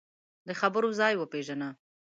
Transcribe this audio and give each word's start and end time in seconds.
د 0.47 0.49
خبرو 0.59 0.89
ځای 0.99 1.13
وپېژنه 1.17 1.69